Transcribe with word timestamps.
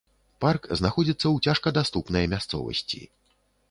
Парк 0.45 0.63
знаходзіцца 0.79 1.19
ў 1.19 1.37
цяжкадаступнай 1.51 2.23
мясцовасці. 2.37 3.07